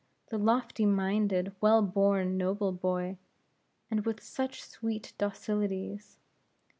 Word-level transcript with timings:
the 0.31 0.37
lofty 0.39 0.83
minded, 0.83 1.53
well 1.61 1.83
born, 1.83 2.35
noble 2.35 2.71
boy; 2.71 3.19
and 3.91 4.03
with 4.03 4.19
such 4.19 4.63
sweet 4.63 5.13
docilities! 5.19 6.17